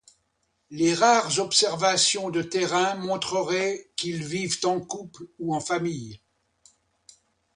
[0.71, 6.19] Les rares observations de terrain montreraient qu’ils vivent en couple ou en famille.